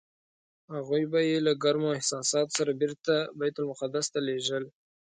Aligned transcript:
هغوی 0.73 1.03
به 1.11 1.19
یې 1.29 1.37
له 1.47 1.53
ګرمو 1.63 1.89
احساساتو 1.97 2.55
سره 2.57 2.71
بېرته 2.81 3.13
بیت 3.39 3.55
المقدس 3.59 4.05
ته 4.13 4.19
لېږل. 4.27 4.63